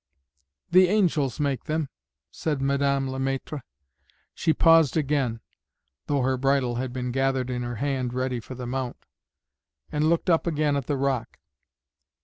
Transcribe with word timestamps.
"The 0.71 0.87
angels 0.87 1.39
make 1.39 1.65
them," 1.65 1.87
said 2.31 2.59
Madame 2.59 3.07
Le 3.11 3.19
Maître. 3.19 3.61
She 4.33 4.51
paused 4.51 4.97
again 4.97 5.41
(though 6.07 6.23
her 6.23 6.37
bridle 6.37 6.77
had 6.77 6.91
been 6.91 7.11
gathered 7.11 7.51
in 7.51 7.61
her 7.61 7.75
hand 7.75 8.11
ready 8.11 8.39
for 8.39 8.55
the 8.55 8.65
mount), 8.65 9.05
and 9.91 10.09
looked 10.09 10.27
up 10.27 10.47
again 10.47 10.75
at 10.75 10.87
the 10.87 10.97
rock. 10.97 11.37